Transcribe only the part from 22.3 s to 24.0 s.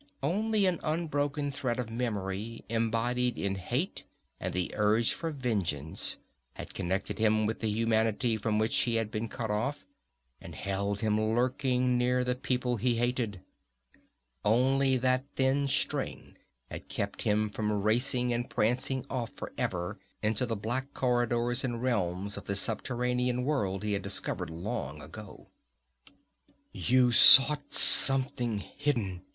of the subterranean world he